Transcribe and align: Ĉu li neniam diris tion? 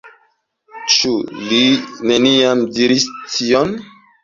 Ĉu 0.93 1.11
li 1.51 1.59
neniam 2.13 2.65
diris 2.81 3.09
tion? 3.37 3.79